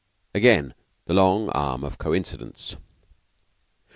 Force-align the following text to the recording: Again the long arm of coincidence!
Again 0.33 0.73
the 1.05 1.13
long 1.13 1.49
arm 1.49 1.83
of 1.83 1.99
coincidence! 1.99 2.75